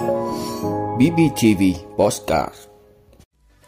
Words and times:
BBTV 0.00 1.62
Postcard 1.98 2.54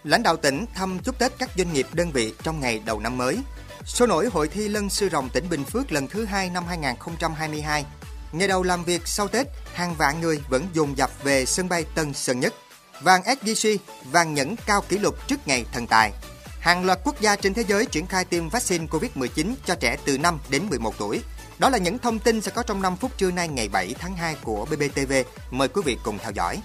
Lãnh 0.04 0.22
đạo 0.22 0.36
tỉnh 0.36 0.64
thăm 0.74 0.98
chúc 1.04 1.18
Tết 1.18 1.32
các 1.38 1.50
doanh 1.56 1.72
nghiệp 1.72 1.86
đơn 1.92 2.10
vị 2.10 2.32
trong 2.42 2.60
ngày 2.60 2.80
đầu 2.84 3.00
năm 3.00 3.18
mới. 3.18 3.39
Số 3.84 4.07
nổi 4.07 4.28
Hội 4.33 4.49
thi 4.49 4.68
Lân 4.68 4.89
Sư 4.89 5.08
Rồng 5.13 5.29
tỉnh 5.29 5.49
Bình 5.50 5.65
Phước 5.65 5.92
lần 5.92 6.08
thứ 6.08 6.25
hai 6.25 6.50
năm 6.50 6.65
2022. 6.67 7.84
Ngày 8.32 8.48
đầu 8.48 8.62
làm 8.62 8.84
việc 8.84 9.03
sau 9.05 9.29
Tết, 9.29 9.46
hàng 9.75 9.95
vạn 9.95 10.21
người 10.21 10.41
vẫn 10.48 10.66
dồn 10.73 10.96
dập 10.96 11.11
về 11.23 11.45
sân 11.45 11.68
bay 11.68 11.84
Tân 11.95 12.14
Sơn 12.14 12.41
Nhất. 12.41 12.55
Vàng 13.03 13.23
SJC, 13.23 13.77
vàng 14.11 14.35
nhẫn 14.35 14.55
cao 14.67 14.83
kỷ 14.89 14.99
lục 14.99 15.29
trước 15.29 15.46
ngày 15.46 15.64
thần 15.73 15.87
tài. 15.87 16.12
Hàng 16.61 16.85
loạt 16.85 16.99
quốc 17.05 17.21
gia 17.21 17.37
trên 17.37 17.55
thế 17.55 17.64
giới 17.69 17.87
triển 17.87 18.07
khai 18.07 18.25
tiêm 18.25 18.49
vaccine 18.49 18.87
COVID-19 18.87 19.55
cho 19.64 19.75
trẻ 19.75 19.96
từ 20.05 20.19
5 20.19 20.39
đến 20.51 20.62
11 20.71 20.99
tuổi. 20.99 21.21
Đó 21.63 21.71
là 21.71 21.79
những 21.79 21.99
thông 21.99 22.19
tin 22.19 22.41
sẽ 22.41 22.53
có 22.55 22.63
trong 22.63 22.83
5 22.83 22.97
phút 22.97 23.19
trưa 23.19 23.31
nay 23.31 23.49
ngày 23.49 23.69
7 23.69 23.95
tháng 23.99 24.17
2 24.17 24.37
của 24.45 24.65
BBTV. 24.65 25.12
Mời 25.51 25.69
quý 25.69 25.83
vị 25.85 25.99
cùng 26.05 26.19
theo 26.19 26.31
dõi. 26.35 26.62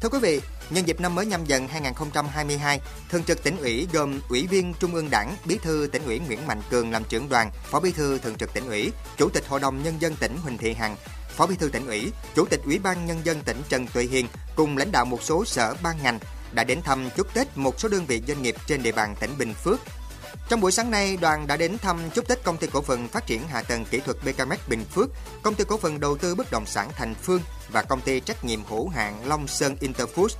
Thưa 0.00 0.08
quý 0.08 0.18
vị, 0.22 0.40
nhân 0.70 0.88
dịp 0.88 1.00
năm 1.00 1.14
mới 1.14 1.26
nhâm 1.26 1.44
dần 1.44 1.68
2022, 1.68 2.80
Thường 3.08 3.24
trực 3.24 3.42
tỉnh 3.42 3.56
ủy 3.56 3.88
gồm 3.92 4.20
Ủy 4.28 4.46
viên 4.46 4.74
Trung 4.80 4.94
ương 4.94 5.10
Đảng, 5.10 5.36
Bí 5.44 5.58
thư 5.62 5.88
tỉnh 5.92 6.04
ủy 6.04 6.18
Nguyễn 6.18 6.46
Mạnh 6.46 6.62
Cường 6.70 6.90
làm 6.92 7.04
trưởng 7.04 7.28
đoàn, 7.28 7.50
Phó 7.64 7.80
Bí 7.80 7.92
thư 7.92 8.18
Thường 8.18 8.36
trực 8.36 8.52
tỉnh 8.54 8.66
ủy, 8.66 8.92
Chủ 9.16 9.28
tịch 9.28 9.44
Hội 9.48 9.60
đồng 9.60 9.82
Nhân 9.82 9.94
dân 10.00 10.16
tỉnh 10.20 10.36
Huỳnh 10.42 10.58
Thị 10.58 10.74
Hằng, 10.74 10.96
Phó 11.28 11.46
Bí 11.46 11.56
thư 11.56 11.68
tỉnh 11.68 11.86
ủy, 11.86 12.12
Chủ 12.34 12.46
tịch 12.46 12.60
Ủy 12.64 12.78
ban 12.78 13.06
Nhân 13.06 13.18
dân 13.24 13.40
tỉnh 13.44 13.62
Trần 13.68 13.86
Tuệ 13.86 14.04
Hiền 14.04 14.26
cùng 14.56 14.76
lãnh 14.76 14.92
đạo 14.92 15.04
một 15.04 15.22
số 15.22 15.44
sở 15.44 15.74
ban 15.82 15.96
ngành 16.02 16.18
đã 16.52 16.64
đến 16.64 16.82
thăm 16.82 17.10
chúc 17.16 17.34
Tết 17.34 17.58
một 17.58 17.80
số 17.80 17.88
đơn 17.88 18.06
vị 18.06 18.22
doanh 18.28 18.42
nghiệp 18.42 18.54
trên 18.66 18.82
địa 18.82 18.92
bàn 18.92 19.14
tỉnh 19.20 19.30
Bình 19.38 19.54
Phước. 19.54 19.80
Trong 20.48 20.60
buổi 20.60 20.72
sáng 20.72 20.90
nay, 20.90 21.16
đoàn 21.20 21.46
đã 21.46 21.56
đến 21.56 21.78
thăm 21.78 22.10
chúc 22.14 22.28
Tết 22.28 22.44
công 22.44 22.56
ty 22.56 22.66
cổ 22.72 22.82
phần 22.82 23.08
phát 23.08 23.26
triển 23.26 23.48
hạ 23.48 23.62
tầng 23.62 23.84
kỹ 23.84 24.00
thuật 24.00 24.16
BKMX 24.24 24.68
Bình 24.68 24.84
Phước, 24.84 25.08
công 25.42 25.54
ty 25.54 25.64
cổ 25.64 25.76
phần 25.76 26.00
đầu 26.00 26.16
tư 26.16 26.34
bất 26.34 26.50
động 26.50 26.66
sản 26.66 26.90
Thành 26.96 27.14
Phương 27.14 27.40
và 27.72 27.82
công 27.82 28.00
ty 28.00 28.20
trách 28.20 28.44
nhiệm 28.44 28.64
hữu 28.64 28.88
hạn 28.88 29.28
Long 29.28 29.48
Sơn 29.48 29.76
Interfoods. 29.80 30.36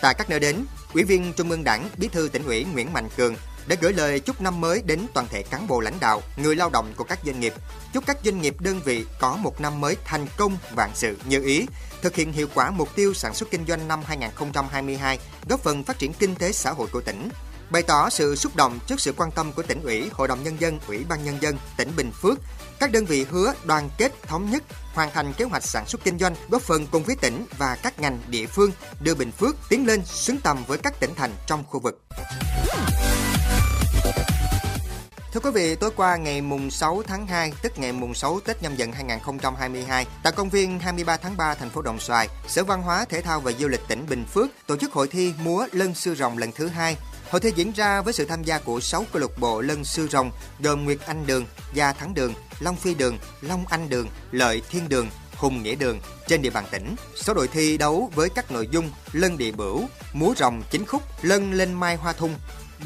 Tại 0.00 0.14
các 0.18 0.30
nơi 0.30 0.40
đến, 0.40 0.64
Ủy 0.94 1.04
viên 1.04 1.32
Trung 1.32 1.50
ương 1.50 1.64
Đảng, 1.64 1.88
Bí 1.96 2.08
thư 2.08 2.28
tỉnh 2.28 2.44
ủy 2.44 2.64
Nguyễn 2.64 2.92
Mạnh 2.92 3.08
Cường 3.16 3.36
đã 3.66 3.76
gửi 3.80 3.92
lời 3.92 4.20
chúc 4.20 4.40
năm 4.40 4.60
mới 4.60 4.82
đến 4.86 5.06
toàn 5.14 5.26
thể 5.30 5.42
cán 5.42 5.68
bộ 5.68 5.80
lãnh 5.80 6.00
đạo, 6.00 6.22
người 6.36 6.56
lao 6.56 6.70
động 6.70 6.92
của 6.96 7.04
các 7.04 7.18
doanh 7.26 7.40
nghiệp. 7.40 7.54
Chúc 7.92 8.06
các 8.06 8.18
doanh 8.24 8.40
nghiệp 8.40 8.60
đơn 8.60 8.80
vị 8.84 9.04
có 9.20 9.36
một 9.36 9.60
năm 9.60 9.80
mới 9.80 9.96
thành 10.04 10.26
công 10.36 10.56
vạn 10.74 10.90
sự 10.94 11.16
như 11.28 11.44
ý, 11.44 11.66
thực 12.02 12.14
hiện 12.14 12.32
hiệu 12.32 12.48
quả 12.54 12.70
mục 12.70 12.94
tiêu 12.94 13.14
sản 13.14 13.34
xuất 13.34 13.50
kinh 13.50 13.66
doanh 13.66 13.88
năm 13.88 14.02
2022, 14.06 15.18
góp 15.48 15.60
phần 15.60 15.84
phát 15.84 15.98
triển 15.98 16.12
kinh 16.12 16.34
tế 16.34 16.52
xã 16.52 16.70
hội 16.70 16.88
của 16.92 17.00
tỉnh. 17.00 17.28
Bày 17.74 17.82
tỏ 17.82 18.10
sự 18.10 18.36
xúc 18.36 18.56
động 18.56 18.78
trước 18.86 19.00
sự 19.00 19.12
quan 19.16 19.30
tâm 19.30 19.52
của 19.52 19.62
tỉnh 19.62 19.82
ủy, 19.82 20.10
Hội 20.12 20.28
đồng 20.28 20.44
Nhân 20.44 20.56
dân, 20.60 20.78
Ủy 20.88 21.04
ban 21.08 21.24
Nhân 21.24 21.38
dân 21.40 21.56
tỉnh 21.76 21.92
Bình 21.96 22.12
Phước, 22.12 22.38
các 22.80 22.92
đơn 22.92 23.04
vị 23.04 23.26
hứa 23.30 23.54
đoàn 23.64 23.88
kết 23.98 24.12
thống 24.22 24.50
nhất 24.50 24.62
hoàn 24.94 25.10
thành 25.10 25.32
kế 25.32 25.44
hoạch 25.44 25.62
sản 25.62 25.86
xuất 25.86 26.04
kinh 26.04 26.18
doanh, 26.18 26.34
góp 26.48 26.62
phần 26.62 26.86
cùng 26.86 27.02
với 27.02 27.16
tỉnh 27.16 27.46
và 27.58 27.76
các 27.82 28.00
ngành 28.00 28.18
địa 28.28 28.46
phương 28.46 28.70
đưa 29.00 29.14
Bình 29.14 29.32
Phước 29.32 29.56
tiến 29.68 29.86
lên 29.86 30.04
xứng 30.04 30.40
tầm 30.40 30.64
với 30.66 30.78
các 30.78 31.00
tỉnh 31.00 31.14
thành 31.14 31.30
trong 31.46 31.64
khu 31.64 31.80
vực. 31.80 32.02
Thưa 35.32 35.40
quý 35.40 35.50
vị, 35.50 35.74
tối 35.74 35.90
qua 35.96 36.16
ngày 36.16 36.40
mùng 36.40 36.70
6 36.70 37.02
tháng 37.06 37.26
2, 37.26 37.52
tức 37.62 37.78
ngày 37.78 37.92
mùng 37.92 38.14
6 38.14 38.40
Tết 38.40 38.62
nhâm 38.62 38.76
dần 38.76 38.92
2022, 38.92 40.06
tại 40.22 40.32
công 40.32 40.50
viên 40.50 40.78
23 40.78 41.16
tháng 41.16 41.36
3 41.36 41.54
thành 41.54 41.70
phố 41.70 41.82
Đồng 41.82 42.00
Xoài, 42.00 42.28
Sở 42.48 42.64
Văn 42.64 42.82
hóa, 42.82 43.04
Thể 43.08 43.22
thao 43.22 43.40
và 43.40 43.52
Du 43.52 43.68
lịch 43.68 43.88
tỉnh 43.88 44.06
Bình 44.08 44.24
Phước 44.24 44.50
tổ 44.66 44.76
chức 44.76 44.92
hội 44.92 45.08
thi 45.08 45.34
múa 45.38 45.66
lân 45.72 45.94
sư 45.94 46.14
rồng 46.14 46.38
lần 46.38 46.52
thứ 46.52 46.66
hai. 46.66 46.96
Hội 47.34 47.40
thi 47.40 47.52
diễn 47.56 47.72
ra 47.72 48.02
với 48.02 48.12
sự 48.12 48.24
tham 48.24 48.42
gia 48.42 48.58
của 48.58 48.80
6 48.80 49.04
câu 49.12 49.22
lạc 49.22 49.38
bộ 49.38 49.60
lân 49.60 49.84
sư 49.84 50.08
rồng 50.08 50.30
gồm 50.60 50.84
Nguyệt 50.84 50.98
Anh 51.06 51.26
Đường, 51.26 51.46
Gia 51.74 51.92
Thắng 51.92 52.14
Đường, 52.14 52.34
Long 52.60 52.76
Phi 52.76 52.94
Đường, 52.94 53.18
Long 53.40 53.66
Anh 53.66 53.88
Đường, 53.88 54.08
Lợi 54.32 54.62
Thiên 54.70 54.88
Đường, 54.88 55.08
Hùng 55.36 55.62
Nghĩa 55.62 55.74
Đường 55.74 56.00
trên 56.28 56.42
địa 56.42 56.50
bàn 56.50 56.64
tỉnh. 56.70 56.96
Số 57.14 57.34
đội 57.34 57.48
thi 57.48 57.76
đấu 57.76 58.10
với 58.14 58.28
các 58.28 58.50
nội 58.50 58.68
dung 58.70 58.90
lân 59.12 59.38
địa 59.38 59.52
bửu, 59.52 59.84
múa 60.12 60.34
rồng 60.36 60.62
chính 60.70 60.86
khúc, 60.86 61.02
lân 61.22 61.52
lên 61.52 61.72
mai 61.72 61.96
hoa 61.96 62.12
thung, 62.12 62.34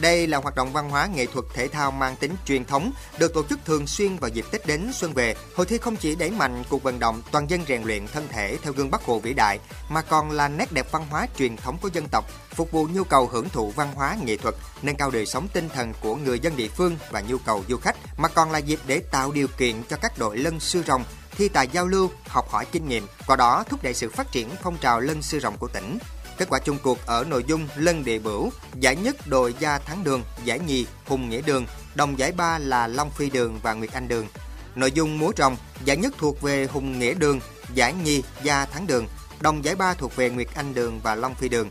đây 0.00 0.26
là 0.26 0.38
hoạt 0.38 0.54
động 0.54 0.72
văn 0.72 0.90
hóa 0.90 1.06
nghệ 1.06 1.26
thuật 1.26 1.44
thể 1.54 1.68
thao 1.68 1.90
mang 1.90 2.16
tính 2.16 2.34
truyền 2.46 2.64
thống, 2.64 2.92
được 3.18 3.34
tổ 3.34 3.42
chức 3.42 3.58
thường 3.64 3.86
xuyên 3.86 4.16
vào 4.16 4.28
dịp 4.28 4.44
Tết 4.50 4.66
đến 4.66 4.90
xuân 4.92 5.12
về. 5.12 5.34
Hội 5.56 5.66
thi 5.66 5.78
không 5.78 5.96
chỉ 5.96 6.14
đẩy 6.14 6.30
mạnh 6.30 6.64
cuộc 6.68 6.82
vận 6.82 6.98
động 6.98 7.22
toàn 7.32 7.50
dân 7.50 7.64
rèn 7.68 7.82
luyện 7.82 8.06
thân 8.06 8.28
thể 8.28 8.58
theo 8.62 8.72
gương 8.72 8.90
Bắc 8.90 9.02
Hồ 9.04 9.18
vĩ 9.18 9.34
đại, 9.34 9.58
mà 9.88 10.02
còn 10.02 10.30
là 10.30 10.48
nét 10.48 10.72
đẹp 10.72 10.92
văn 10.92 11.06
hóa 11.10 11.26
truyền 11.38 11.56
thống 11.56 11.78
của 11.82 11.90
dân 11.92 12.08
tộc, 12.10 12.24
phục 12.54 12.70
vụ 12.70 12.88
nhu 12.92 13.04
cầu 13.04 13.28
hưởng 13.32 13.48
thụ 13.48 13.70
văn 13.70 13.92
hóa 13.94 14.16
nghệ 14.24 14.36
thuật, 14.36 14.54
nâng 14.82 14.96
cao 14.96 15.10
đời 15.10 15.26
sống 15.26 15.48
tinh 15.52 15.68
thần 15.68 15.92
của 16.00 16.16
người 16.16 16.40
dân 16.40 16.56
địa 16.56 16.68
phương 16.68 16.96
và 17.10 17.20
nhu 17.20 17.38
cầu 17.38 17.64
du 17.68 17.76
khách, 17.76 17.96
mà 18.16 18.28
còn 18.28 18.50
là 18.50 18.58
dịp 18.58 18.80
để 18.86 19.00
tạo 19.10 19.32
điều 19.32 19.48
kiện 19.48 19.82
cho 19.88 19.96
các 19.96 20.18
đội 20.18 20.38
lân 20.38 20.60
sư 20.60 20.82
rồng 20.86 21.04
thi 21.38 21.48
tài 21.48 21.68
giao 21.68 21.86
lưu, 21.86 22.10
học 22.26 22.50
hỏi 22.50 22.66
kinh 22.72 22.88
nghiệm, 22.88 23.06
qua 23.26 23.36
đó 23.36 23.64
thúc 23.68 23.82
đẩy 23.82 23.94
sự 23.94 24.10
phát 24.10 24.32
triển 24.32 24.50
phong 24.62 24.76
trào 24.76 25.00
lân 25.00 25.22
sư 25.22 25.40
rồng 25.40 25.56
của 25.56 25.68
tỉnh. 25.68 25.98
Kết 26.38 26.48
quả 26.50 26.58
chung 26.58 26.78
cuộc 26.82 26.98
ở 27.06 27.24
nội 27.24 27.44
dung 27.46 27.68
lân 27.76 28.04
địa 28.04 28.18
bửu, 28.18 28.50
giải 28.80 28.96
nhất 28.96 29.16
đội 29.26 29.54
Gia 29.58 29.78
Thắng 29.78 30.04
Đường, 30.04 30.22
giải 30.44 30.58
nhì 30.58 30.86
Hùng 31.06 31.30
Nghĩa 31.30 31.40
Đường, 31.40 31.66
đồng 31.94 32.18
giải 32.18 32.32
ba 32.32 32.58
là 32.58 32.86
Long 32.86 33.10
Phi 33.10 33.30
Đường 33.30 33.58
và 33.62 33.74
Nguyệt 33.74 33.92
Anh 33.92 34.08
Đường. 34.08 34.26
Nội 34.74 34.92
dung 34.92 35.18
múa 35.18 35.32
rồng, 35.36 35.56
giải 35.84 35.96
nhất 35.96 36.14
thuộc 36.18 36.40
về 36.42 36.66
Hùng 36.66 36.98
Nghĩa 36.98 37.14
Đường, 37.14 37.40
giải 37.74 37.94
nhì 38.04 38.22
Gia 38.42 38.64
Thắng 38.64 38.86
Đường, 38.86 39.06
đồng 39.40 39.64
giải 39.64 39.74
ba 39.74 39.94
thuộc 39.94 40.16
về 40.16 40.30
Nguyệt 40.30 40.48
Anh 40.54 40.74
Đường 40.74 41.00
và 41.02 41.14
Long 41.14 41.34
Phi 41.34 41.48
Đường. 41.48 41.68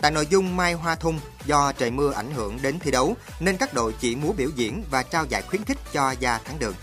Tại 0.00 0.10
nội 0.10 0.26
dung 0.30 0.56
Mai 0.56 0.72
Hoa 0.72 0.94
Thung, 0.94 1.20
do 1.46 1.72
trời 1.72 1.90
mưa 1.90 2.12
ảnh 2.12 2.30
hưởng 2.34 2.58
đến 2.62 2.78
thi 2.78 2.90
đấu 2.90 3.16
nên 3.40 3.56
các 3.56 3.74
đội 3.74 3.94
chỉ 4.00 4.16
múa 4.16 4.32
biểu 4.32 4.48
diễn 4.56 4.84
và 4.90 5.02
trao 5.02 5.24
giải 5.24 5.42
khuyến 5.42 5.64
khích 5.64 5.78
cho 5.92 6.14
Gia 6.20 6.38
Thắng 6.38 6.58
Đường. 6.58 6.74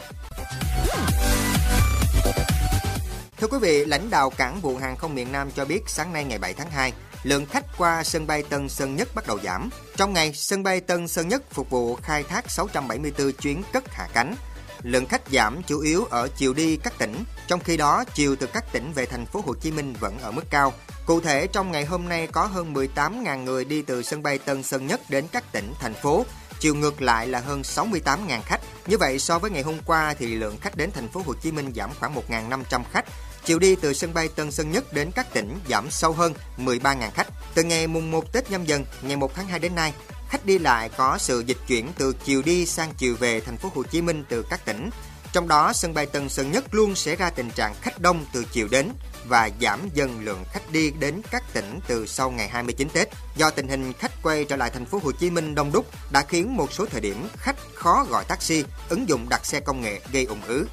Thưa 3.38 3.48
quý 3.48 3.58
vị, 3.62 3.86
lãnh 3.86 4.10
đạo 4.10 4.30
cảng 4.30 4.62
vụ 4.62 4.78
hàng 4.78 4.98
không 4.98 5.16
miền 5.16 5.32
Nam 5.32 5.52
cho 5.52 5.66
biết 5.66 5.82
sáng 5.88 6.14
nay 6.14 6.24
ngày 6.24 6.40
7 6.40 6.54
tháng 6.54 6.72
2, 6.72 6.94
lượng 7.24 7.46
khách 7.46 7.66
qua 7.78 8.04
sân 8.04 8.28
bay 8.28 8.44
Tân 8.44 8.70
Sơn 8.70 8.96
Nhất 8.96 9.16
bắt 9.16 9.28
đầu 9.28 9.40
giảm. 9.44 9.70
Trong 9.98 10.14
ngày, 10.14 10.34
sân 10.34 10.64
bay 10.64 10.82
Tân 10.82 11.08
Sơn 11.08 11.28
Nhất 11.28 11.44
phục 11.52 11.70
vụ 11.70 11.96
khai 11.96 12.24
thác 12.24 12.52
674 12.52 13.32
chuyến 13.32 13.64
cất 13.74 13.94
hạ 13.94 14.08
cánh. 14.14 14.36
Lượng 14.84 15.06
khách 15.06 15.22
giảm 15.32 15.62
chủ 15.64 15.80
yếu 15.80 16.06
ở 16.06 16.28
chiều 16.38 16.54
đi 16.54 16.78
các 16.78 16.94
tỉnh, 16.98 17.24
trong 17.48 17.60
khi 17.60 17.78
đó 17.78 18.04
chiều 18.14 18.36
từ 18.36 18.48
các 18.48 18.66
tỉnh 18.72 18.92
về 18.94 19.06
thành 19.06 19.26
phố 19.26 19.44
Hồ 19.46 19.54
Chí 19.54 19.72
Minh 19.72 19.94
vẫn 20.00 20.20
ở 20.20 20.32
mức 20.32 20.44
cao. 20.50 20.74
Cụ 21.06 21.22
thể, 21.22 21.48
trong 21.48 21.72
ngày 21.72 21.86
hôm 21.86 22.10
nay 22.10 22.28
có 22.28 22.46
hơn 22.46 22.74
18.000 22.74 23.44
người 23.44 23.66
đi 23.66 23.82
từ 23.82 24.04
sân 24.04 24.24
bay 24.24 24.38
Tân 24.38 24.64
Sơn 24.64 24.88
Nhất 24.88 25.02
đến 25.10 25.26
các 25.32 25.52
tỉnh, 25.52 25.74
thành 25.80 25.94
phố. 25.94 26.26
Chiều 26.60 26.76
ngược 26.76 27.02
lại 27.02 27.28
là 27.28 27.40
hơn 27.40 27.62
68.000 27.62 28.42
khách. 28.42 28.62
Như 28.88 28.98
vậy 28.98 29.20
so 29.20 29.40
với 29.40 29.52
ngày 29.52 29.62
hôm 29.62 29.78
qua 29.86 30.14
thì 30.20 30.36
lượng 30.36 30.58
khách 30.62 30.78
đến 30.78 30.92
thành 30.92 31.08
phố 31.08 31.22
Hồ 31.26 31.34
Chí 31.34 31.52
Minh 31.52 31.72
giảm 31.76 31.90
khoảng 32.00 32.16
1.500 32.16 32.84
khách, 32.92 33.06
Chiều 33.46 33.60
đi 33.60 33.76
từ 33.76 33.94
sân 33.94 34.14
bay 34.14 34.28
Tân 34.28 34.52
Sơn 34.52 34.72
Nhất 34.72 34.94
đến 34.94 35.12
các 35.12 35.34
tỉnh 35.34 35.60
giảm 35.70 35.92
sâu 35.92 36.14
hơn 36.14 36.34
13.000 36.58 37.12
khách. 37.12 37.28
Từ 37.54 37.64
ngày 37.64 37.88
mùng 37.88 38.12
1 38.12 38.34
Tết 38.34 38.52
nhâm 38.52 38.66
dần, 38.66 38.86
ngày 39.02 39.18
1 39.18 39.36
tháng 39.36 39.48
2 39.48 39.60
đến 39.60 39.76
nay, 39.76 39.94
khách 40.30 40.46
đi 40.46 40.60
lại 40.60 40.90
có 40.98 41.18
sự 41.18 41.44
dịch 41.46 41.58
chuyển 41.68 41.88
từ 41.98 42.14
chiều 42.26 42.42
đi 42.42 42.66
sang 42.66 42.94
chiều 42.98 43.16
về 43.20 43.40
thành 43.40 43.58
phố 43.58 43.72
Hồ 43.76 43.84
Chí 43.84 44.02
Minh 44.02 44.24
từ 44.30 44.46
các 44.50 44.66
tỉnh. 44.66 44.90
Trong 45.34 45.48
đó, 45.48 45.74
sân 45.74 45.94
bay 45.94 46.06
Tân 46.06 46.30
Sơn 46.30 46.52
Nhất 46.52 46.64
luôn 46.72 46.96
xảy 46.96 47.16
ra 47.16 47.30
tình 47.30 47.50
trạng 47.50 47.74
khách 47.82 48.00
đông 48.00 48.26
từ 48.34 48.46
chiều 48.52 48.68
đến 48.72 48.90
và 49.28 49.50
giảm 49.62 49.80
dần 49.94 50.20
lượng 50.24 50.44
khách 50.52 50.72
đi 50.72 50.92
đến 50.92 51.22
các 51.32 51.44
tỉnh 51.54 51.80
từ 51.88 52.08
sau 52.08 52.32
ngày 52.32 52.48
29 52.48 52.90
Tết. 52.90 53.08
Do 53.36 53.50
tình 53.50 53.68
hình 53.68 53.94
khách 53.94 54.22
quay 54.24 54.46
trở 54.46 54.56
lại 54.56 54.72
thành 54.74 54.86
phố 54.86 55.00
Hồ 55.04 55.12
Chí 55.12 55.30
Minh 55.30 55.56
đông 55.56 55.72
đúc 55.72 55.86
đã 56.12 56.22
khiến 56.22 56.58
một 56.58 56.74
số 56.74 56.86
thời 56.86 57.02
điểm 57.02 57.28
khách 57.38 57.56
khó 57.74 58.06
gọi 58.10 58.26
taxi, 58.26 58.64
ứng 58.90 59.10
dụng 59.10 59.30
đặt 59.30 59.46
xe 59.46 59.60
công 59.60 59.82
nghệ 59.82 60.02
gây 60.12 60.26
ủng 60.26 60.42
ứ. 60.48 60.68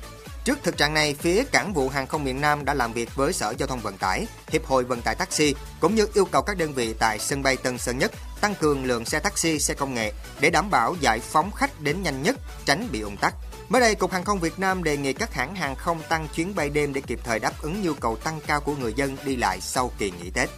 Trước 0.50 0.62
thực 0.62 0.76
trạng 0.76 0.94
này, 0.94 1.14
phía 1.14 1.44
Cảng 1.44 1.72
vụ 1.72 1.88
Hàng 1.88 2.06
không 2.06 2.24
miền 2.24 2.40
Nam 2.40 2.64
đã 2.64 2.74
làm 2.74 2.92
việc 2.92 3.14
với 3.14 3.32
Sở 3.32 3.54
Giao 3.58 3.68
thông 3.68 3.80
Vận 3.80 3.98
tải, 3.98 4.26
Hiệp 4.48 4.66
hội 4.66 4.84
Vận 4.84 5.00
tải 5.02 5.14
Taxi 5.14 5.54
cũng 5.80 5.94
như 5.94 6.06
yêu 6.14 6.24
cầu 6.24 6.42
các 6.42 6.58
đơn 6.58 6.72
vị 6.72 6.94
tại 6.98 7.18
sân 7.18 7.42
bay 7.42 7.56
Tân 7.56 7.78
Sơn 7.78 7.98
Nhất 7.98 8.12
tăng 8.40 8.54
cường 8.54 8.84
lượng 8.84 9.04
xe 9.04 9.18
taxi, 9.18 9.58
xe 9.58 9.74
công 9.74 9.94
nghệ 9.94 10.12
để 10.40 10.50
đảm 10.50 10.70
bảo 10.70 10.96
giải 11.00 11.20
phóng 11.20 11.52
khách 11.52 11.80
đến 11.80 12.02
nhanh 12.02 12.22
nhất, 12.22 12.36
tránh 12.64 12.88
bị 12.92 13.00
ùn 13.00 13.16
tắc. 13.16 13.34
Mới 13.68 13.80
đây, 13.80 13.94
Cục 13.94 14.12
Hàng 14.12 14.24
không 14.24 14.40
Việt 14.40 14.58
Nam 14.58 14.84
đề 14.84 14.96
nghị 14.96 15.12
các 15.12 15.34
hãng 15.34 15.54
hàng 15.54 15.76
không 15.76 16.02
tăng 16.08 16.28
chuyến 16.34 16.54
bay 16.54 16.70
đêm 16.70 16.92
để 16.92 17.00
kịp 17.00 17.20
thời 17.24 17.38
đáp 17.38 17.52
ứng 17.62 17.82
nhu 17.82 17.94
cầu 17.94 18.16
tăng 18.16 18.40
cao 18.46 18.60
của 18.60 18.74
người 18.76 18.92
dân 18.92 19.16
đi 19.24 19.36
lại 19.36 19.60
sau 19.60 19.92
kỳ 19.98 20.10
nghỉ 20.10 20.30
Tết. 20.30 20.50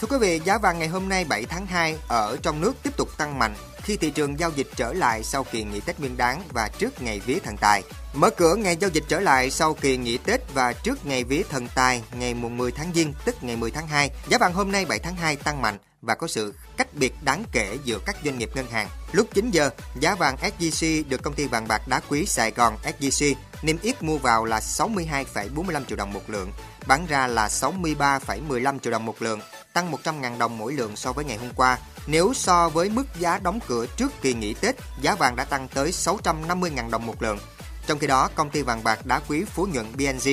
Thưa 0.00 0.08
quý 0.10 0.16
vị, 0.20 0.40
giá 0.44 0.58
vàng 0.58 0.78
ngày 0.78 0.88
hôm 0.88 1.08
nay 1.08 1.24
7 1.24 1.44
tháng 1.44 1.66
2 1.66 1.96
ở 2.08 2.36
trong 2.42 2.60
nước 2.60 2.72
tiếp 2.82 2.96
tục 2.96 3.08
tăng 3.18 3.38
mạnh 3.38 3.54
khi 3.82 3.96
thị 3.96 4.10
trường 4.10 4.38
giao 4.38 4.50
dịch 4.50 4.66
trở 4.76 4.92
lại 4.92 5.22
sau 5.24 5.44
kỳ 5.44 5.64
nghỉ 5.64 5.80
Tết 5.80 6.00
Nguyên 6.00 6.16
đán 6.16 6.42
và 6.52 6.68
trước 6.78 7.02
ngày 7.02 7.20
vía 7.20 7.38
thần 7.44 7.56
tài. 7.56 7.82
Mở 8.14 8.30
cửa 8.30 8.54
ngày 8.54 8.76
giao 8.76 8.90
dịch 8.90 9.04
trở 9.08 9.20
lại 9.20 9.50
sau 9.50 9.74
kỳ 9.74 9.96
nghỉ 9.96 10.18
Tết 10.18 10.54
và 10.54 10.72
trước 10.72 11.06
ngày 11.06 11.24
vía 11.24 11.42
thần 11.50 11.68
tài 11.74 12.02
ngày 12.12 12.34
mùng 12.34 12.56
10 12.56 12.72
tháng 12.72 12.92
Giêng 12.94 13.12
tức 13.24 13.44
ngày 13.44 13.56
10 13.56 13.70
tháng 13.70 13.86
2. 13.86 14.10
Giá 14.28 14.38
vàng 14.38 14.52
hôm 14.52 14.72
nay 14.72 14.84
7 14.84 14.98
tháng 14.98 15.16
2 15.16 15.36
tăng 15.36 15.62
mạnh 15.62 15.78
và 16.02 16.14
có 16.14 16.26
sự 16.26 16.54
cách 16.76 16.94
biệt 16.94 17.12
đáng 17.22 17.44
kể 17.52 17.78
giữa 17.84 17.98
các 18.06 18.16
doanh 18.24 18.38
nghiệp 18.38 18.50
ngân 18.54 18.66
hàng. 18.66 18.88
Lúc 19.12 19.26
9 19.34 19.50
giờ, 19.50 19.70
giá 20.00 20.14
vàng 20.14 20.36
SJC 20.36 21.08
được 21.08 21.22
công 21.22 21.34
ty 21.34 21.46
vàng 21.46 21.68
bạc 21.68 21.88
đá 21.88 22.00
quý 22.08 22.26
Sài 22.26 22.50
Gòn 22.50 22.76
SJC 22.82 23.34
niêm 23.62 23.76
yết 23.82 24.02
mua 24.02 24.18
vào 24.18 24.44
là 24.44 24.60
62,45 24.60 25.84
triệu 25.84 25.96
đồng 25.96 26.12
một 26.12 26.30
lượng, 26.30 26.52
bán 26.86 27.06
ra 27.06 27.26
là 27.26 27.48
63,15 27.48 28.78
triệu 28.78 28.90
đồng 28.90 29.04
một 29.04 29.22
lượng, 29.22 29.40
tăng 29.80 29.92
100.000 30.20 30.38
đồng 30.38 30.58
mỗi 30.58 30.72
lượng 30.72 30.96
so 30.96 31.12
với 31.12 31.24
ngày 31.24 31.36
hôm 31.36 31.48
qua. 31.56 31.78
Nếu 32.06 32.32
so 32.34 32.68
với 32.68 32.88
mức 32.88 33.04
giá 33.18 33.38
đóng 33.38 33.60
cửa 33.68 33.86
trước 33.96 34.12
kỳ 34.22 34.34
nghỉ 34.34 34.54
Tết, 34.54 34.74
giá 35.00 35.14
vàng 35.14 35.36
đã 35.36 35.44
tăng 35.44 35.68
tới 35.68 35.90
650.000 35.90 36.90
đồng 36.90 37.06
một 37.06 37.22
lượng. 37.22 37.38
Trong 37.86 37.98
khi 37.98 38.06
đó, 38.06 38.28
công 38.34 38.50
ty 38.50 38.62
vàng 38.62 38.84
bạc 38.84 39.06
đá 39.06 39.20
quý 39.28 39.44
Phú 39.44 39.66
Nhuận 39.72 39.86
BNG 39.96 40.28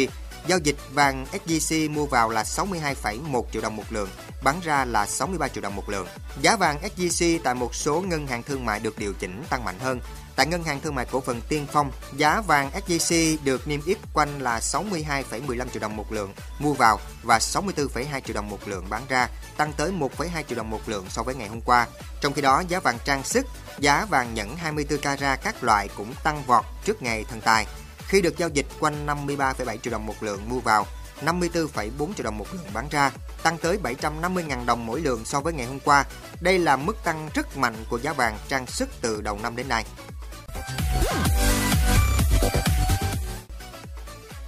Giao 0.47 0.59
dịch 0.59 0.75
vàng 0.93 1.25
SJC 1.31 1.91
mua 1.91 2.05
vào 2.05 2.29
là 2.29 2.43
62,1 2.43 3.43
triệu 3.53 3.61
đồng 3.61 3.75
một 3.75 3.83
lượng, 3.89 4.09
bán 4.43 4.59
ra 4.63 4.85
là 4.85 5.05
63 5.05 5.47
triệu 5.47 5.61
đồng 5.61 5.75
một 5.75 5.89
lượng. 5.89 6.07
Giá 6.41 6.55
vàng 6.55 6.77
SJC 6.81 7.39
tại 7.43 7.55
một 7.55 7.75
số 7.75 8.01
ngân 8.01 8.27
hàng 8.27 8.43
thương 8.43 8.65
mại 8.65 8.79
được 8.79 8.99
điều 8.99 9.13
chỉnh 9.13 9.43
tăng 9.49 9.63
mạnh 9.63 9.79
hơn. 9.79 9.99
Tại 10.35 10.47
ngân 10.47 10.63
hàng 10.63 10.79
thương 10.79 10.95
mại 10.95 11.05
cổ 11.11 11.21
phần 11.21 11.41
Tiên 11.49 11.67
Phong, 11.71 11.91
giá 12.15 12.41
vàng 12.41 12.71
SJC 12.87 13.37
được 13.43 13.67
niêm 13.67 13.79
yết 13.85 13.97
quanh 14.13 14.39
là 14.41 14.59
62,15 14.59 15.67
triệu 15.73 15.81
đồng 15.81 15.95
một 15.95 16.11
lượng 16.11 16.33
mua 16.59 16.73
vào 16.73 16.99
và 17.23 17.37
64,2 17.37 18.19
triệu 18.25 18.35
đồng 18.35 18.49
một 18.49 18.67
lượng 18.67 18.85
bán 18.89 19.01
ra, 19.09 19.29
tăng 19.57 19.73
tới 19.73 19.91
1,2 19.91 20.43
triệu 20.47 20.57
đồng 20.57 20.69
một 20.69 20.89
lượng 20.89 21.05
so 21.09 21.23
với 21.23 21.35
ngày 21.35 21.47
hôm 21.47 21.61
qua. 21.61 21.87
Trong 22.21 22.33
khi 22.33 22.41
đó, 22.41 22.63
giá 22.67 22.79
vàng 22.79 22.97
trang 23.05 23.23
sức, 23.23 23.45
giá 23.79 24.05
vàng 24.05 24.33
nhẫn 24.33 24.57
24 24.57 24.99
carat 24.99 25.39
các 25.43 25.63
loại 25.63 25.89
cũng 25.97 26.13
tăng 26.23 26.43
vọt 26.43 26.65
trước 26.85 27.01
ngày 27.01 27.25
thần 27.29 27.41
tài 27.41 27.65
khi 28.07 28.21
được 28.21 28.37
giao 28.37 28.49
dịch 28.49 28.65
quanh 28.79 29.05
53,7 29.05 29.77
triệu 29.77 29.91
đồng 29.91 30.05
một 30.05 30.23
lượng 30.23 30.49
mua 30.49 30.59
vào, 30.59 30.85
54,4 31.21 32.13
triệu 32.13 32.23
đồng 32.23 32.37
một 32.37 32.45
lượng 32.53 32.73
bán 32.73 32.87
ra, 32.91 33.11
tăng 33.43 33.57
tới 33.57 33.77
750.000 33.83 34.65
đồng 34.65 34.85
mỗi 34.85 35.01
lượng 35.01 35.25
so 35.25 35.39
với 35.39 35.53
ngày 35.53 35.65
hôm 35.65 35.79
qua. 35.79 36.05
Đây 36.41 36.59
là 36.59 36.75
mức 36.75 36.97
tăng 37.03 37.29
rất 37.33 37.57
mạnh 37.57 37.75
của 37.89 37.99
giá 37.99 38.13
vàng 38.13 38.37
trang 38.47 38.67
sức 38.67 38.89
từ 39.01 39.21
đầu 39.21 39.39
năm 39.43 39.55
đến 39.55 39.67
nay. 39.67 39.85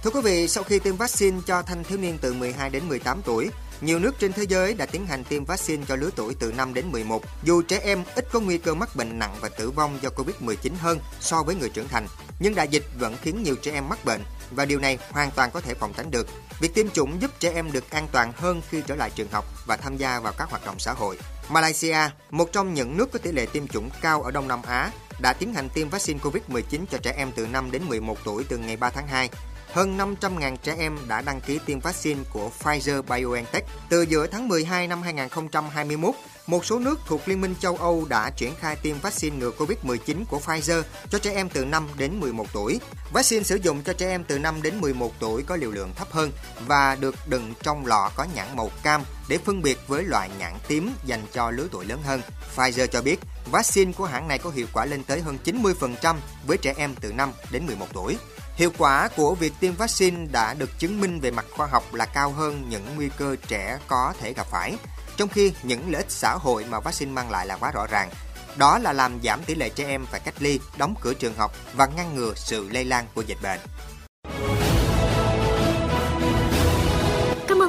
Thưa 0.02 0.10
quý 0.10 0.20
vị, 0.20 0.48
sau 0.48 0.64
khi 0.64 0.78
tiêm 0.78 0.96
vaccine 0.96 1.40
cho 1.46 1.62
thanh 1.62 1.84
thiếu 1.84 1.98
niên 1.98 2.18
từ 2.20 2.32
12 2.32 2.70
đến 2.70 2.88
18 2.88 3.22
tuổi, 3.22 3.50
nhiều 3.80 3.98
nước 3.98 4.18
trên 4.18 4.32
thế 4.32 4.42
giới 4.48 4.74
đã 4.74 4.86
tiến 4.86 5.06
hành 5.06 5.24
tiêm 5.24 5.44
vaccine 5.44 5.84
cho 5.88 5.96
lứa 5.96 6.10
tuổi 6.16 6.34
từ 6.34 6.52
5 6.52 6.74
đến 6.74 6.92
11. 6.92 7.22
Dù 7.42 7.62
trẻ 7.62 7.80
em 7.82 8.04
ít 8.14 8.26
có 8.32 8.40
nguy 8.40 8.58
cơ 8.58 8.74
mắc 8.74 8.96
bệnh 8.96 9.18
nặng 9.18 9.34
và 9.40 9.48
tử 9.48 9.70
vong 9.70 9.98
do 10.02 10.08
Covid-19 10.16 10.72
hơn 10.78 10.98
so 11.20 11.42
với 11.42 11.54
người 11.54 11.68
trưởng 11.68 11.88
thành, 11.88 12.06
nhưng 12.38 12.54
đại 12.54 12.68
dịch 12.68 12.84
vẫn 12.98 13.16
khiến 13.22 13.42
nhiều 13.42 13.56
trẻ 13.56 13.72
em 13.72 13.88
mắc 13.88 14.04
bệnh 14.04 14.20
và 14.50 14.64
điều 14.64 14.78
này 14.78 14.98
hoàn 15.10 15.30
toàn 15.30 15.50
có 15.50 15.60
thể 15.60 15.74
phòng 15.74 15.92
tránh 15.96 16.10
được. 16.10 16.28
Việc 16.60 16.74
tiêm 16.74 16.90
chủng 16.90 17.22
giúp 17.22 17.30
trẻ 17.38 17.52
em 17.54 17.72
được 17.72 17.90
an 17.90 18.08
toàn 18.12 18.32
hơn 18.36 18.62
khi 18.70 18.82
trở 18.86 18.94
lại 18.94 19.10
trường 19.14 19.30
học 19.30 19.44
và 19.66 19.76
tham 19.76 19.96
gia 19.96 20.20
vào 20.20 20.32
các 20.38 20.50
hoạt 20.50 20.66
động 20.66 20.78
xã 20.78 20.92
hội. 20.92 21.18
Malaysia, 21.48 21.98
một 22.30 22.52
trong 22.52 22.74
những 22.74 22.96
nước 22.96 23.12
có 23.12 23.18
tỷ 23.18 23.32
lệ 23.32 23.46
tiêm 23.46 23.68
chủng 23.68 23.90
cao 24.00 24.22
ở 24.22 24.30
Đông 24.30 24.48
Nam 24.48 24.62
Á, 24.62 24.90
đã 25.20 25.32
tiến 25.32 25.54
hành 25.54 25.68
tiêm 25.74 25.88
vaccine 25.88 26.20
COVID-19 26.22 26.84
cho 26.90 26.98
trẻ 27.02 27.14
em 27.16 27.32
từ 27.36 27.46
5 27.46 27.70
đến 27.70 27.82
11 27.88 28.18
tuổi 28.24 28.44
từ 28.48 28.58
ngày 28.58 28.76
3 28.76 28.90
tháng 28.90 29.08
2 29.08 29.30
hơn 29.72 29.98
500.000 29.98 30.56
trẻ 30.56 30.74
em 30.78 30.98
đã 31.08 31.22
đăng 31.22 31.40
ký 31.40 31.58
tiêm 31.66 31.80
vaccine 31.80 32.20
của 32.32 32.50
Pfizer-BioNTech. 32.60 33.62
Từ 33.88 34.02
giữa 34.02 34.26
tháng 34.26 34.48
12 34.48 34.86
năm 34.86 35.02
2021, 35.02 36.14
một 36.50 36.64
số 36.64 36.78
nước 36.78 37.00
thuộc 37.06 37.28
Liên 37.28 37.40
minh 37.40 37.54
châu 37.60 37.76
Âu 37.76 38.06
đã 38.08 38.30
triển 38.30 38.54
khai 38.60 38.76
tiêm 38.76 38.98
vaccine 38.98 39.36
ngừa 39.36 39.50
Covid-19 39.58 40.24
của 40.28 40.40
Pfizer 40.44 40.82
cho 41.10 41.18
trẻ 41.18 41.34
em 41.34 41.48
từ 41.48 41.64
5 41.64 41.88
đến 41.98 42.20
11 42.20 42.46
tuổi. 42.52 42.80
Vaccine 43.12 43.42
sử 43.42 43.56
dụng 43.56 43.82
cho 43.82 43.92
trẻ 43.92 44.08
em 44.08 44.24
từ 44.24 44.38
5 44.38 44.62
đến 44.62 44.80
11 44.80 45.12
tuổi 45.20 45.42
có 45.42 45.56
liều 45.56 45.70
lượng 45.70 45.92
thấp 45.96 46.08
hơn 46.10 46.32
và 46.66 46.96
được 47.00 47.14
đựng 47.26 47.54
trong 47.62 47.86
lọ 47.86 48.10
có 48.14 48.26
nhãn 48.34 48.56
màu 48.56 48.70
cam 48.82 49.02
để 49.28 49.38
phân 49.38 49.62
biệt 49.62 49.78
với 49.88 50.04
loại 50.04 50.30
nhãn 50.38 50.52
tím 50.68 50.90
dành 51.04 51.22
cho 51.32 51.50
lứa 51.50 51.68
tuổi 51.72 51.84
lớn 51.84 52.02
hơn. 52.04 52.20
Pfizer 52.56 52.86
cho 52.86 53.02
biết 53.02 53.20
vaccine 53.50 53.92
của 53.92 54.04
hãng 54.04 54.28
này 54.28 54.38
có 54.38 54.50
hiệu 54.50 54.66
quả 54.72 54.84
lên 54.84 55.04
tới 55.04 55.20
hơn 55.20 55.38
90% 55.44 56.16
với 56.46 56.58
trẻ 56.58 56.74
em 56.76 56.94
từ 57.00 57.12
5 57.12 57.32
đến 57.50 57.66
11 57.66 57.86
tuổi. 57.92 58.16
Hiệu 58.54 58.72
quả 58.78 59.08
của 59.16 59.34
việc 59.34 59.52
tiêm 59.60 59.74
vaccine 59.74 60.26
đã 60.32 60.54
được 60.54 60.78
chứng 60.78 61.00
minh 61.00 61.20
về 61.20 61.30
mặt 61.30 61.46
khoa 61.56 61.66
học 61.66 61.94
là 61.94 62.04
cao 62.04 62.32
hơn 62.32 62.66
những 62.68 62.84
nguy 62.96 63.08
cơ 63.18 63.36
trẻ 63.48 63.78
có 63.88 64.14
thể 64.20 64.32
gặp 64.32 64.46
phải, 64.50 64.76
trong 65.20 65.28
khi 65.28 65.52
những 65.62 65.80
lợi 65.90 66.02
ích 66.02 66.10
xã 66.10 66.32
hội 66.32 66.64
mà 66.70 66.80
vaccine 66.80 67.12
mang 67.12 67.30
lại 67.30 67.46
là 67.46 67.56
quá 67.56 67.70
rõ 67.70 67.86
ràng. 67.90 68.10
Đó 68.56 68.78
là 68.78 68.92
làm 68.92 69.18
giảm 69.24 69.40
tỷ 69.46 69.54
lệ 69.54 69.68
trẻ 69.68 69.86
em 69.86 70.06
phải 70.06 70.20
cách 70.20 70.34
ly, 70.38 70.60
đóng 70.78 70.94
cửa 71.00 71.14
trường 71.14 71.34
học 71.34 71.52
và 71.74 71.86
ngăn 71.86 72.14
ngừa 72.14 72.32
sự 72.36 72.68
lây 72.68 72.84
lan 72.84 73.06
của 73.14 73.22
dịch 73.22 73.38
bệnh. 73.42 73.60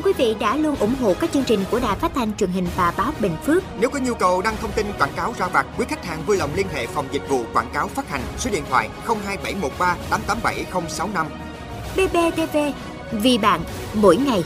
ơn 0.01 0.05
quý 0.05 0.13
vị 0.17 0.35
đã 0.39 0.55
luôn 0.55 0.75
ủng 0.75 0.95
hộ 1.01 1.13
các 1.19 1.29
chương 1.33 1.43
trình 1.43 1.63
của 1.71 1.79
Đài 1.79 1.95
Phát 1.95 2.11
thanh 2.15 2.33
truyền 2.37 2.49
hình 2.49 2.67
và 2.75 2.93
báo 2.97 3.11
Bình 3.19 3.35
Phước. 3.45 3.63
Nếu 3.79 3.89
có 3.89 3.99
nhu 3.99 4.13
cầu 4.13 4.41
đăng 4.41 4.57
thông 4.57 4.71
tin 4.71 4.85
quảng 4.99 5.13
cáo 5.15 5.33
ra 5.37 5.47
vặt, 5.47 5.65
quý 5.77 5.85
khách 5.89 6.05
hàng 6.05 6.23
vui 6.25 6.37
lòng 6.37 6.49
liên 6.55 6.67
hệ 6.73 6.87
phòng 6.87 7.07
dịch 7.11 7.29
vụ 7.29 7.43
quảng 7.53 7.69
cáo 7.73 7.87
phát 7.87 8.09
hành 8.09 8.21
số 8.37 8.51
điện 8.51 8.63
thoại 8.69 8.89
02713 9.05 9.97
887065. 10.09 11.27
BBTV 11.95 12.57
vì 13.11 13.37
bạn 13.37 13.61
mỗi 13.93 14.17
ngày. 14.17 14.43